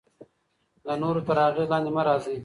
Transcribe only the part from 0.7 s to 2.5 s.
د نورو تر اغیز لاندې مه راځئ.